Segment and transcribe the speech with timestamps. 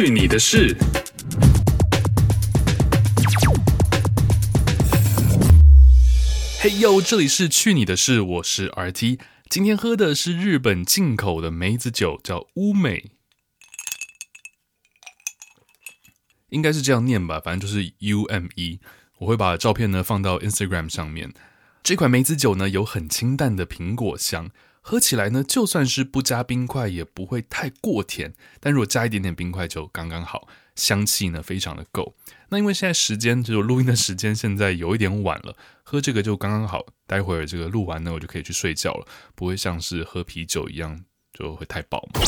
[0.00, 0.76] 去你的事！
[6.60, 9.18] 嘿呦，这里是去你的事，我是 RT。
[9.50, 13.10] 今天喝的是日本进口的梅子酒，叫乌梅，
[16.50, 18.78] 应该是这样念吧，反正就是 U M E。
[19.18, 21.34] 我会把照片呢放到 Instagram 上面。
[21.82, 24.52] 这款梅子酒呢有很清淡的苹果香，
[24.90, 32.14] 喝起来呢就算是不加冰块也不会太过甜，但如果加一点点冰块就刚刚好，香气呢非常的够。
[32.48, 35.54] 那因为现在时间就是录音的时间，现在有一点晚了，
[35.84, 36.86] 喝这个就刚刚好。
[37.06, 40.98] 待会儿这个录完呢，我就可以去睡觉了，不会像是喝啤酒一样
[41.38, 42.22] 就会太饱嘛。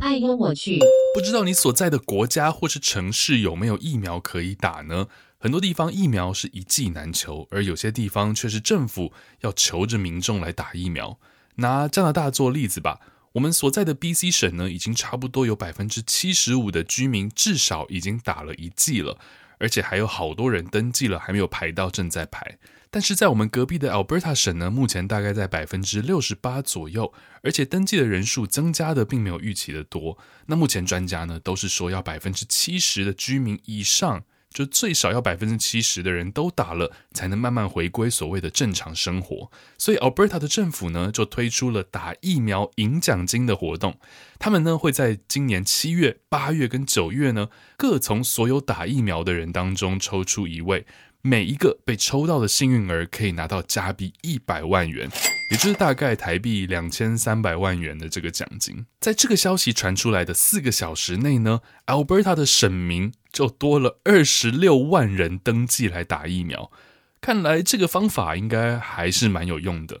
[0.00, 0.80] 哎呦我去！
[1.14, 5.06] 不知道你所在的国家或是城市有没有疫苗可以打呢？
[5.38, 11.16] 很多地方疫苗是一剂难求，而有些地方却是政府要求着民众来打疫苗。
[11.58, 13.00] 拿加拿大做例子吧，
[13.32, 19.18] 我们所在的 BC 省呢，已经差不多有百分之七十五的居民至少已经打了一剂了，
[19.58, 22.58] 而且还有好多人登记了还没有排到，正在排。
[22.90, 30.16] 但是在我们隔壁的 Alberta 省呢，目前大概在百分之六十八左右，而且登记的人数增加的并没有预期的多。
[30.46, 34.24] 那目前专家呢，都是说要百分之七十的居民以上。
[34.58, 39.52] 就最少要百分之七十的人都打了，才能慢慢回归所谓的正常生活。
[39.78, 44.00] 所以，Alberta 的政府呢，就推出了打疫苗赢奖金的活动。
[44.40, 50.84] 他们呢，会在今年七月、八月跟九月呢，各从所有打疫苗的人当中抽出一位。
[51.20, 55.08] 每一个被抽到的幸运儿可以拿到加币一百万元，
[55.50, 58.86] 也就是大概台币两千三百万元的这个奖金。
[59.00, 66.72] 在这个消息传出来的四个小时内呢，Alberta 的省民就多了二十六万人登记来打疫苗。
[67.20, 70.00] 看来这个方法应该还是蛮有用的。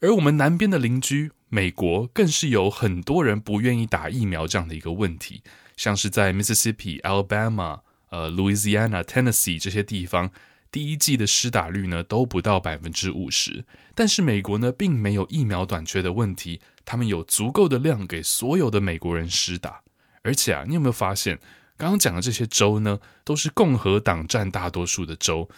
[0.00, 5.42] 而我们南边的邻居美国，更是有很多人不愿意打疫苗这样的一个问题，
[5.76, 7.80] 像是在 Mississippi、Alabama。
[8.10, 10.30] 呃，Louisiana、Tennessee 这些地方，
[10.70, 13.64] 第一季的施打率呢都不到百分之五十。
[13.96, 19.82] 但是美国呢并没有疫苗短缺的问题，他们有足够的量给所有的美国人施打。
[20.22, 21.38] 而且啊，你有没有发现，
[21.78, 25.48] 刚刚讲的这些州呢，都是共和党占大多数的州。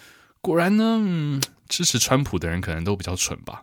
[0.40, 3.62] 果然呢，嗯，支持川普的人可能都比较蠢吧。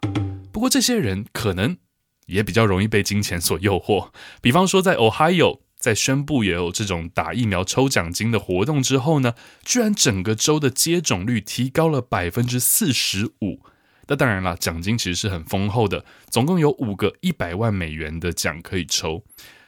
[0.51, 1.77] 不过这些人可能
[2.25, 4.09] 也比较容易被金钱所诱惑。
[4.41, 5.59] 比方说在 Ohio。
[5.79, 13.61] 在宣布也有这种打疫苗抽奖金的活动之后呢，居然整个州的接种率提高了百分之四十五。
[14.07, 19.23] 那当然了，奖金其实是很丰厚的，总共有五个一百万美元的奖可以抽。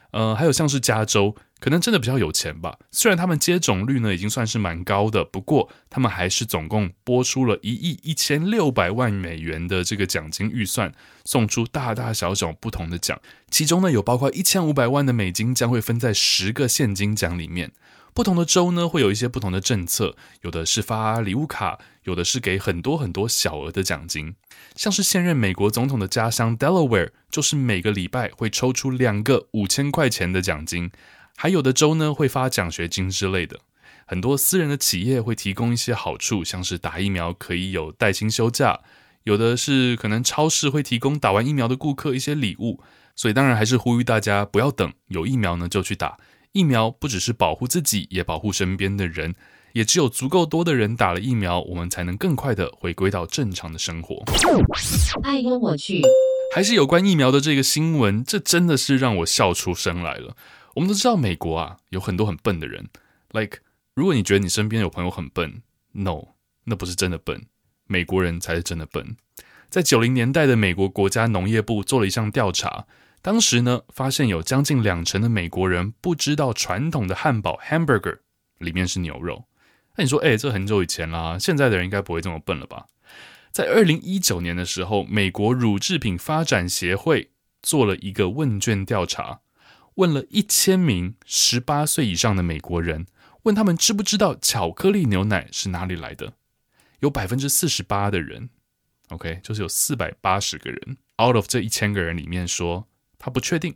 [0.09, 1.35] 呃，还有像是加州。
[1.59, 2.77] 可能真的比较有钱吧。
[2.91, 10.93] 虽然他们接种率呢已经算是蛮高的，不过他们还是总共拨出了一亿一千六百万美元的这个奖金预算，
[11.25, 13.19] 送出大大小小不同的奖。
[13.51, 17.71] 其中呢有包括一千五百万的美金将会分在十个现金奖里面。
[18.11, 24.35] 不同的州呢会有一些不同的政策，有的是发礼物卡，有的是给很多很多小额的奖金。
[24.75, 30.91] 像是现任美国总统的家乡 Delaware，就是每个礼拜会抽出两个五千块钱的奖金。
[31.41, 33.61] 还有的州呢会发奖学金之类的，
[34.05, 38.81] 很多私人的企业会提供一些好处，像是打疫苗可以有带薪休假，
[39.23, 42.81] 有的是可能超市会提供打完疫苗的顾客一些礼物，
[43.15, 46.17] 所以当然还是呼吁大家不要等，有疫苗呢就去打
[46.51, 49.33] 疫苗，不只是保护自己，也保护身边的人，
[49.71, 54.25] 也只有足够多的人打了疫苗，我们才能更快的回归到正常的生活。
[55.23, 56.01] 哎呦我去！
[56.53, 60.35] 还是有关疫苗的这个新闻，这真的是让我笑出声来了。
[60.75, 62.89] 我们都知道美国啊有很多很笨的人
[63.31, 63.59] ，like
[63.93, 66.27] 如果你觉得你身边有朋友很笨，no，
[66.65, 67.45] 那不是真的笨，
[67.85, 69.17] 美国人才是真的笨。
[69.69, 72.87] 在九零年代的美国国家农业部做了一项调查，
[73.21, 78.19] 当时呢发现有将近两成的美国人不知道传统的汉堡 hamburger
[78.57, 79.45] 里面是牛肉。
[79.95, 82.85] 那你说，哎，这很久以前啦，现在的人应该不会这么笨了吧？
[83.51, 87.31] 在二零一九年的时候，美国乳制品发展协会
[87.61, 89.41] 做了一个问卷调查。
[89.99, 93.05] 问了一千名十八岁以上的美国人，
[93.43, 96.33] 问他们知不知道巧克力牛奶是哪里来的？
[97.01, 98.49] 有百分之四十八的人
[99.09, 102.87] ，OK，就是有四百八十个人，out of 这一千个人里面说
[103.17, 103.75] 他不确定。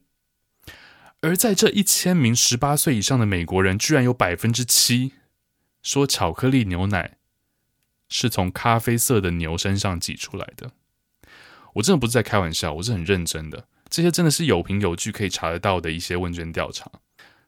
[1.20, 5.12] 而在这一千名十八岁以上的美国人，居然有百分之七
[5.82, 7.18] 说巧克力牛奶
[8.08, 10.72] 是从咖啡色的牛身上挤出来的。
[11.74, 13.68] 我真的不是在开玩笑，我是很认真的。
[13.94, 16.90] 这些真的是有凭有据可以查得到的一些问卷调查，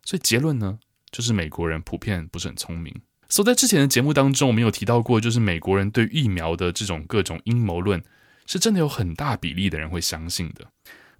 [0.03, 0.77] 所以结论呢，
[1.09, 2.93] 就是美国人普遍不是很聪明。
[3.27, 7.99] 所以在之前的节目当中，我们有提到过，就是美国人对疫苗的这种各种阴谋论，
[8.45, 10.67] 是真的有很大比例的人会相信的。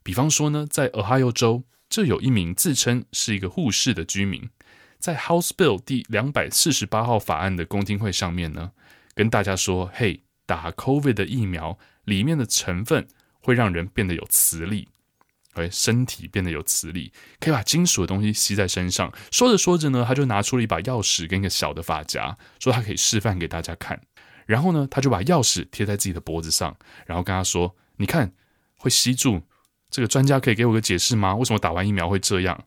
[0.04, 4.48] 比方说呢，在俄亥俄州，就有一名自称是一个护士的居民，
[5.00, 8.74] 在 House Bill 第两百四十八号法案的公听会上面呢，
[9.16, 13.07] 跟大家说：“嘿，打 COVID 的疫苗里面的成分
[13.42, 14.88] 会让人变得有磁力，
[15.56, 24.02] 哎，身体变得有磁力，可以把金属的东西吸在身上。”说着说着呢，他就拿出了一把钥匙跟一个小的发夹，说他可以示范给大家看。
[24.46, 28.31] 然后呢，他就把钥匙贴在自己的脖子上，然后跟他说：“你看，
[28.78, 29.42] 会吸住。
[29.90, 31.36] 这个专家可以给我个解释吗？
[31.36, 32.66] 为什么打完疫苗会这样？”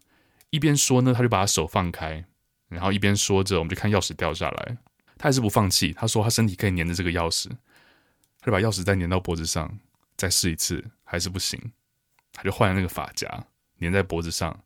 [0.51, 2.25] 一边说呢，他就把他手放开，
[2.69, 4.79] 然后一边说着，我们就看钥匙掉下来。
[5.19, 7.49] 他还是不放弃，他说他身体可以粘着这个钥匙，
[8.41, 9.79] 他就把钥匙再粘到脖子上，
[10.17, 11.61] 再试一次，还是不行，
[12.39, 13.47] 他就换了那个发夹
[13.81, 14.61] 粘在脖子上，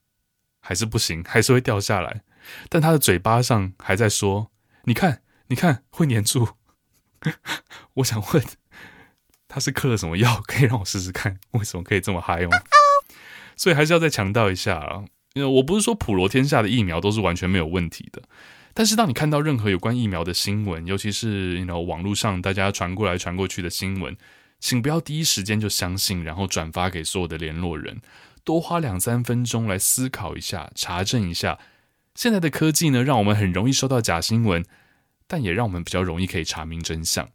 [0.60, 2.20] 还是不行，还是会掉下来。
[2.68, 4.50] 但他的嘴巴上还在说
[4.84, 6.50] ：“你看，你看，会粘住。
[7.94, 8.44] ”我想问，
[9.48, 12.60] 他是嗑了什么药， 可以让我试试看，为什么可以这么嗨吗？
[13.56, 15.04] 所以还是要再强调一下啊。
[15.32, 18.22] 因为我不是说普罗天下的疫苗都是完全没有问题的，
[18.74, 24.14] 但是当你看到任何有关疫苗的新闻，尤其是 you know 网络上大家传过来传过去的新闻，
[24.62, 28.00] 请不要第一时间就相信，然后转发给所有的联络人，
[28.44, 31.58] 多花两三分钟来思考一下，查证一下。
[32.14, 34.64] 现在的科技呢，让我们很容易收到假新闻，
[35.26, 37.28] 但也让我们比较容易可以查明真相。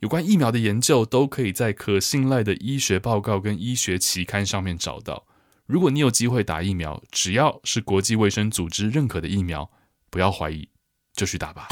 [0.00, 5.24] 有关疫苗的研究，都可以在可信赖的医学报告跟医学期刊上面找到。
[5.66, 9.70] 如果你有机会打疫苗，只要是国际卫生组织认可的疫苗，
[10.10, 10.68] 不要怀疑，
[11.14, 11.68] 就去打吧。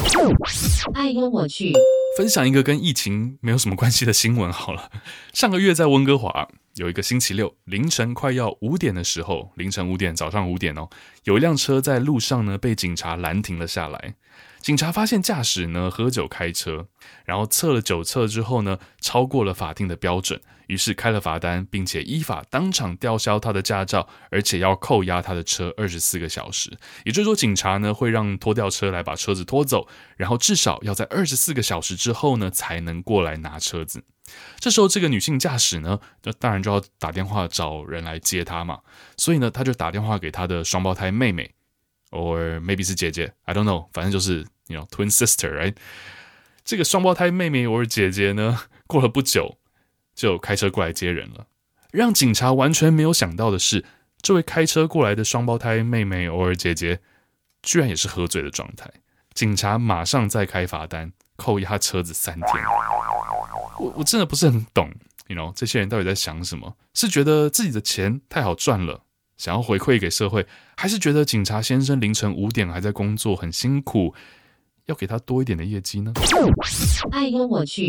[0.94, 1.72] 爱用我去
[2.16, 4.90] 分享一个跟疫情没有什么关系的新闻好了。
[5.32, 10.88] 上个月在温哥华有一个星期六凌晨快要五点的时候，凌晨五点，早上五点哦，
[11.24, 14.14] 有一辆车在路上呢被警察拦停了下来。
[14.60, 16.86] 警察发现驾驶呢喝酒开车，
[17.24, 20.40] 然后测了酒测之后呢超过了法定的标准。
[20.66, 26.70] 于是开了罚单，并且依法当场吊销他的驾照，而且要扣押他的车二十四个小时。
[27.04, 34.04] 也就是说，警察呢会让拖吊车来把车子拖走，然后至少要在二十四个小时之后呢才能过来拿车子。
[34.60, 38.78] 这时候，这个女性驾驶呢，那当然就要打电话找人来接她嘛。
[39.16, 41.52] 所以呢，她就打电话给她的双胞胎妹妹
[42.10, 45.76] ，or maybe 是姐姐，I don't know，反正就是 you know twin sister，right？
[46.64, 49.56] 这个双胞胎妹妹 or 姐姐呢，过了不久。
[50.12, 51.46] 就开车过来接人了。
[51.92, 53.86] 让警察完全没有想到的是，
[54.20, 57.00] 这位开车过来的双胞胎妹妹偶尔姐姐，
[57.62, 58.90] 居然也是喝醉的状态。
[59.32, 62.48] 警察马上再开罚单，扣押车子三天。
[63.78, 64.92] 我我真的不是很懂
[65.28, 66.76] ，you know，这些人到底在想什么？
[66.92, 69.04] 是觉得自己的钱太好赚了，
[69.40, 70.46] 想要回馈给社会，
[70.76, 74.14] 还是觉得警察先生凌晨五点还在工作很辛苦，
[74.84, 76.12] 要给他多一点的业绩呢？
[77.10, 77.88] 爱跟我去。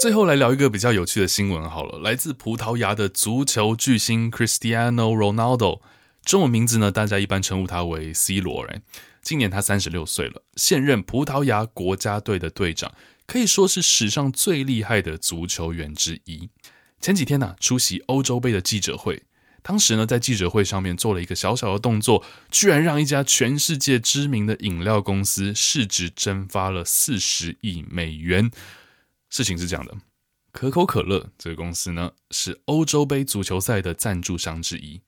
[0.00, 5.80] 最后来聊一个比较有趣的新闻好了，来自葡萄牙的足球巨星 Cristiano Ronaldo，
[6.24, 8.62] 中文名字呢，大家一般称呼他为 C 罗。
[8.66, 8.80] 哎，
[9.20, 12.94] 今年他三十六岁了，现任葡萄牙国家队的队长，
[13.26, 16.48] 可以说是史上最厉害的足球员之一。
[17.00, 19.24] 前几天呢、啊，出席欧洲杯的记者会，
[19.62, 28.50] 当时呢，在记者会上面做了一个小小的动作，居然让一家全世界知名的饮料公司市值蒸发了四十亿美元。
[29.30, 29.96] 事情是这样的，
[30.50, 35.00] 可口可乐这个公司呢，是欧洲杯足球赛的赞助商之一，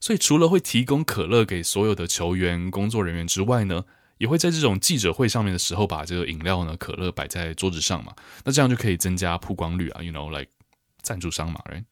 [0.00, 3.84] 所以除了会提供可乐给所有的球员、工作人员之外呢，
[4.18, 8.14] 也会在这种记者会上面的时候把这个饮料呢，可乐摆在桌子上嘛，
[8.44, 10.50] 那这样就可以增加曝光率啊，you know，like
[11.02, 11.84] 赞助商嘛，right？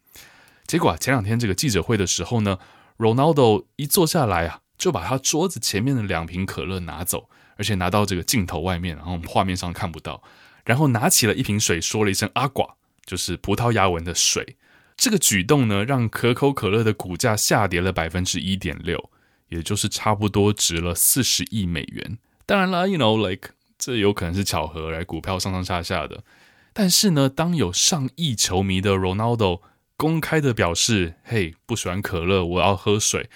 [0.67, 2.59] 结果啊，前两天这个记者会的时候呢
[2.99, 10.23] ，Ronaldo 一坐下来啊，就把他桌子前面的两瓶可乐拿走，而且拿到这个镜头外面，然后画面上看不到。
[10.65, 14.57] 然后拿起了一瓶水，说了一声“阿寡”，就是葡萄牙文的水。
[14.97, 19.11] 这个举动呢，让可口可乐的股价下跌了百分之一点六，
[19.51, 22.17] 也就是差不多值了四十亿美元。
[22.47, 26.25] 当然啦，you know like 这有可能是巧合，来股票上上下下的。
[26.73, 29.61] 但是呢，当有上亿球迷的 Ronaldo
[29.97, 33.29] 公开的表示：“嘿，不喜欢可乐，我要喝水。”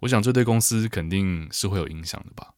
[0.00, 2.50] 我想这对公司肯定是会有影响的吧。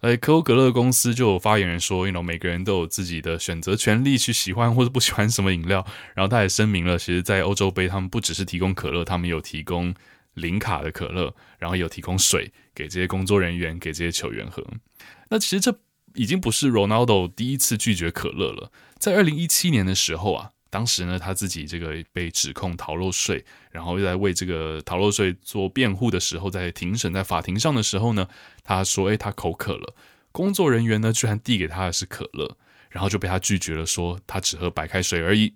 [0.00, 5.86] 哎，可口可乐公司就有发言人说，you know, 每个人都有自己的选择权利，去喜欢或者 不喜欢什么饮料。
[6.14, 9.94] 然后他也声明了，其实，在欧洲杯，他们不只是提供可乐，他们有提供
[10.34, 14.66] 零卡的可乐，然后有提供水给这些工作人员，给这些球员喝。
[15.28, 15.78] 那其实这
[16.14, 20.50] 已经不是 Ronaldo 第一次拒绝可乐了，在二零一七年的时候啊。
[20.72, 28.26] 当时呢，他自己这个被指控逃漏税，然后又在为这个逃漏税做辩护的时候，在庭审在法庭上的时候呢，
[28.64, 29.94] 他说：“诶，他口渴了。”
[30.32, 32.56] 工作人员呢，居然递给他的是可乐，
[32.88, 35.52] 然后就被他拒绝了，说他只喝白开水而已。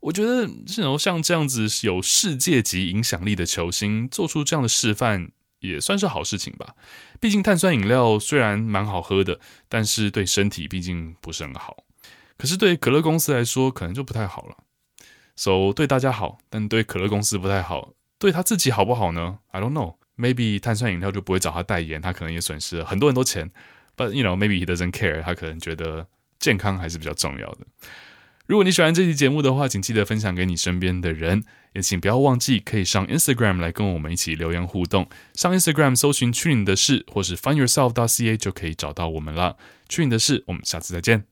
[0.00, 6.74] 我觉得这种像这样子有世界级影响力的球星做出这样的示范，也算是好事情吧。
[7.20, 11.84] 毕竟碳酸饮料虽然蛮好喝的，但是对身体毕竟不是很好。
[12.38, 14.56] 可是对可乐公司来说，可能就不太好了。
[15.36, 17.92] So 对大家好，但对可乐公司不太好。
[18.18, 19.96] 对他自己好不好呢？I don't know.
[20.16, 23.50] Maybe 碳酸饮料就不会找他代言，他可能也损失了很多很多钱。
[23.96, 25.22] But you know, maybe he doesn't care.
[25.22, 26.06] 他可能觉得
[26.38, 27.66] 健康还是比较重要的。
[28.46, 35.08] 如果你喜欢这期节目的话，请记得分享给你身边的人，也请不要忘记可以上 Instagram 来跟我们一起留言互动。
[35.34, 39.56] 上 Instagram 搜寻“去你的事”或是 “find yourself.ca” 就可以找到我们了。
[39.88, 41.24] 去你的事，我们下次再见。